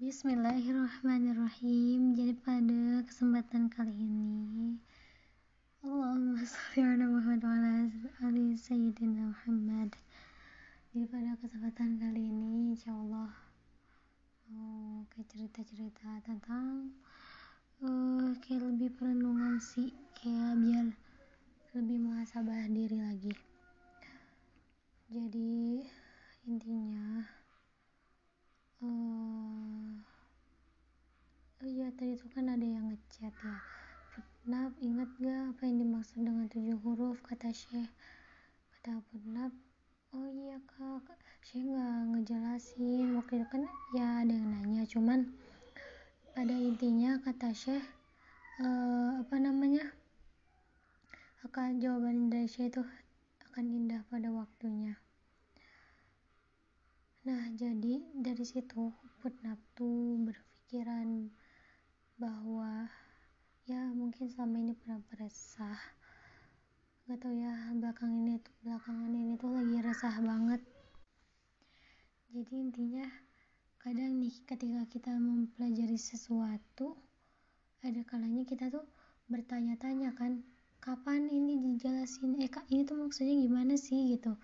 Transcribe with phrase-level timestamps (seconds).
[0.00, 2.16] Bismillahirrahmanirrahim.
[2.16, 4.80] Jadi pada kesempatan kali ini
[5.84, 9.92] Allahumma sholli ala Muhammad wa ala sayyidina Muhammad.
[10.96, 13.28] Jadi pada kesempatan kali ini insyaallah
[14.48, 16.96] mau kayak cerita-cerita tentang
[17.84, 20.96] uh, kayak lebih perenungan sih kayak biar
[21.76, 23.36] lebih muhasabah diri lagi.
[25.12, 25.84] Jadi
[26.48, 27.20] intinya
[28.80, 29.92] uh,
[31.60, 33.56] oh iya tadi itu kan ada yang ngechat ya.
[34.16, 37.20] Putnap ingat gak apa yang dimaksud dengan tujuh huruf?
[37.20, 37.92] Kata Syekh.
[38.72, 39.52] Kata Putnap
[40.16, 41.20] oh iya kak.
[41.44, 43.20] Syekh nggak ngejelasin.
[43.20, 45.28] Waktu itu kan ya ada yang nanya cuman
[46.32, 47.84] pada intinya kata Syekh
[48.64, 49.84] uh, apa namanya
[51.44, 52.82] akan jawaban dari Syekh itu
[53.52, 54.96] akan indah pada waktunya.
[57.28, 58.88] Nah, jadi dari situ
[59.20, 61.28] Putnap tuh berpikiran
[62.20, 62.84] bahwa
[63.64, 65.80] ya mungkin selama ini pernah beresah.
[67.08, 70.60] Gak tau ya belakang ini tuh belakangan ini tuh lagi resah banget.
[72.28, 73.08] Jadi intinya
[73.80, 76.92] kadang nih ketika kita mempelajari sesuatu
[77.80, 78.84] ada kalanya kita tuh
[79.32, 80.44] bertanya-tanya kan
[80.84, 82.36] kapan ini dijelasin?
[82.44, 84.12] Eh kak ini tuh maksudnya gimana sih?
[84.12, 84.36] gitu.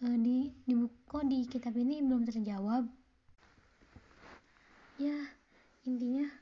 [0.00, 0.74] Uh, di di
[1.04, 2.88] kok di kitab ini belum terjawab?
[4.96, 5.28] Ya
[5.84, 6.41] intinya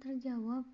[0.00, 0.64] terjawab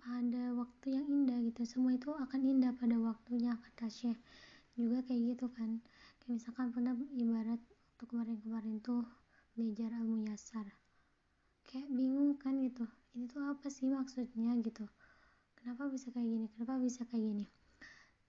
[0.00, 1.64] pada waktu yang indah gitu.
[1.64, 4.20] Semua itu akan indah pada waktunya kata Syekh.
[4.76, 5.80] Juga kayak gitu kan.
[6.20, 9.04] Kayak misalkan pernah ibarat waktu kemarin-kemarin tuh
[9.56, 10.68] belajar ilmu yasar.
[11.68, 12.84] Kayak bingung kan gitu.
[13.16, 14.84] Ini tuh apa sih maksudnya gitu?
[15.56, 16.46] Kenapa bisa kayak gini?
[16.56, 17.44] Kenapa bisa kayak gini?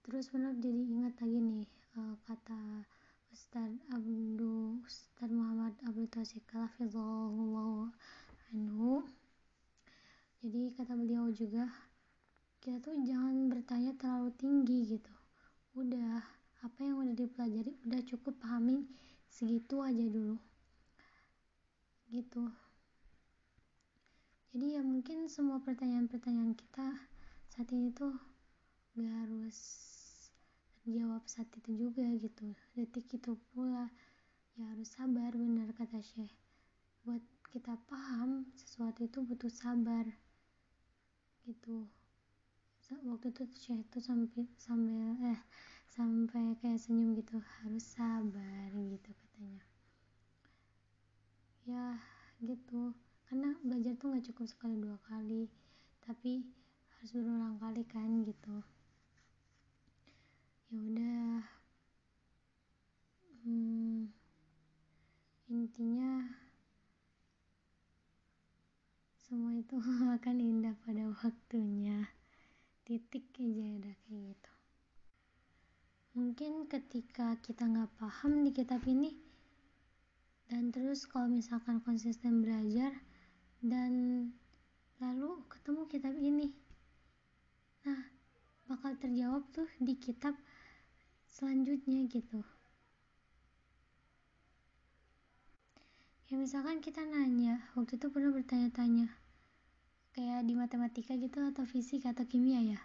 [0.02, 1.64] Terus benar jadi ingat lagi nih
[1.96, 2.84] uh, kata
[3.32, 7.88] Ustaz Abdul Ustaz Muhammad Abdul Taufik Hafizahullah
[8.52, 9.06] anhu
[10.42, 11.70] jadi kata beliau juga
[12.58, 15.14] kita tuh jangan bertanya terlalu tinggi gitu.
[15.78, 16.18] Udah
[16.66, 18.82] apa yang udah dipelajari udah cukup pahami
[19.30, 20.34] segitu aja dulu.
[22.10, 22.42] Gitu.
[24.50, 26.90] Jadi ya mungkin semua pertanyaan-pertanyaan kita
[27.46, 28.10] saat ini tuh
[28.98, 29.58] gak harus
[30.82, 32.50] jawab saat itu juga gitu.
[32.74, 33.86] Detik itu pula
[34.58, 36.34] ya harus sabar benar kata Syekh
[37.06, 40.04] buat kita paham sesuatu itu butuh sabar
[41.46, 41.86] gitu.
[43.08, 45.40] Waktu itu Syekh itu sampai sambil eh
[45.96, 49.62] sampai kayak senyum gitu harus sabar gitu katanya.
[51.70, 51.86] Ya
[52.48, 52.82] gitu.
[53.26, 55.42] Karena belajar tuh nggak cukup sekali dua kali
[56.06, 56.32] tapi
[56.94, 58.54] harus berulang kali kan gitu.
[60.72, 61.42] Ya udah.
[63.44, 64.06] Hmm,
[65.54, 66.10] intinya
[69.32, 69.80] semua itu
[70.20, 72.04] akan indah pada waktunya.
[72.84, 74.52] Titik aja udah kayak gitu.
[76.20, 79.16] Mungkin ketika kita nggak paham di kitab ini
[80.52, 82.92] dan terus kalau misalkan konsisten belajar
[83.64, 83.92] dan
[85.00, 86.52] lalu ketemu kitab ini.
[87.88, 88.04] Nah
[88.68, 90.36] bakal terjawab tuh di kitab
[91.24, 92.44] selanjutnya gitu.
[96.28, 99.21] Ya misalkan kita nanya waktu itu pernah bertanya-tanya
[100.12, 102.80] kayak di matematika gitu atau fisik atau kimia ya.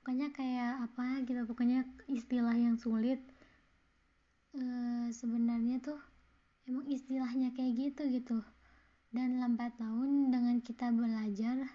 [0.00, 3.18] Pokoknya kayak apa gitu pokoknya istilah yang sulit.
[4.54, 4.62] E,
[5.12, 5.98] sebenarnya tuh
[6.70, 8.38] emang istilahnya kayak gitu gitu.
[9.10, 11.66] Dan lambat laun dengan kita belajar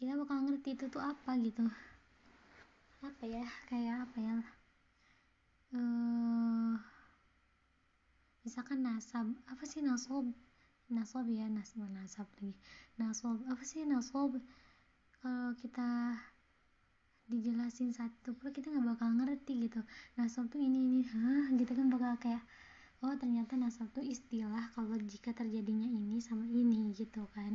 [0.00, 1.66] kita bakal ngerti itu tuh apa gitu.
[3.04, 4.34] Apa ya kayak apa ya?
[5.70, 6.74] Uh,
[8.42, 10.26] misalkan nasab apa sih nasab
[10.90, 12.52] nasab ya nasab nasab lagi.
[12.98, 14.34] Nasab apa sih nasab?
[15.22, 16.18] Kalau kita
[17.30, 19.80] dijelasin satu pun kita nggak bakal ngerti gitu.
[20.18, 22.42] Nasab tuh ini ini hah gitu kan bakal kayak
[23.00, 27.54] oh ternyata nasab tuh istilah kalau jika terjadinya ini sama ini gitu kan.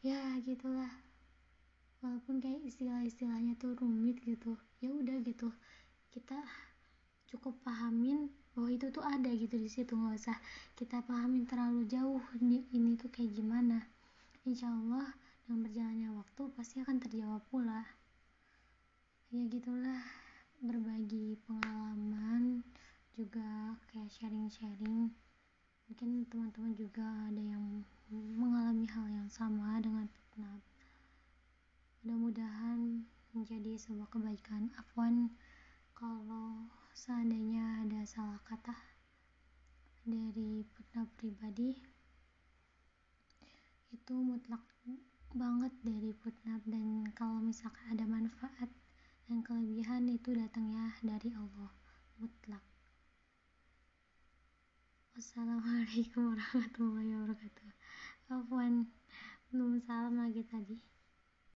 [0.00, 0.90] Ya gitulah.
[2.00, 5.52] Walaupun kayak istilah-istilahnya tuh rumit gitu ya udah gitu.
[6.08, 6.40] Kita
[7.30, 9.92] cukup pahamin bahwa itu tuh ada gitu di situ.
[9.92, 10.38] Nggak usah
[10.78, 13.84] kita pahamin terlalu jauh ini, ini tuh kayak gimana.
[14.46, 15.10] Insya Allah
[15.44, 17.82] dengan berjalannya waktu pasti akan terjawab pula.
[19.34, 20.02] Ya gitulah
[20.62, 22.62] berbagi pengalaman
[23.18, 25.10] juga kayak sharing-sharing.
[25.86, 30.58] Mungkin teman-teman juga ada yang mengalami hal yang sama dengan fitnah
[32.06, 33.02] mudah-mudahan
[33.34, 34.70] menjadi sebuah kebaikan.
[34.78, 35.26] Afwan
[35.90, 38.72] kalau seandainya ada salah kata
[40.08, 41.76] dari putnam pribadi
[43.92, 44.64] itu mutlak
[45.36, 48.72] banget dari putnam dan kalau misalkan ada manfaat
[49.28, 51.68] dan kelebihan itu datangnya dari Allah
[52.16, 52.64] mutlak.
[55.12, 57.70] Wassalamualaikum warahmatullahi wabarakatuh.
[58.32, 58.88] Afwan
[59.52, 60.95] belum salam lagi tadi